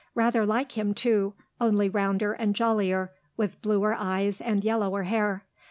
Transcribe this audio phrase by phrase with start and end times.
[0.15, 5.45] Rather like him, too, only rounder and jollier, with bluer eyes and yellower hair.